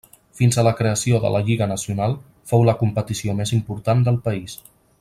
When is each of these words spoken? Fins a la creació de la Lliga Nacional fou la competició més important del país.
Fins 0.37 0.55
a 0.59 0.61
la 0.67 0.71
creació 0.77 1.19
de 1.25 1.31
la 1.35 1.41
Lliga 1.49 1.67
Nacional 1.73 2.17
fou 2.53 2.65
la 2.71 2.75
competició 2.81 3.37
més 3.43 3.53
important 3.59 4.03
del 4.09 4.19
país. 4.29 4.57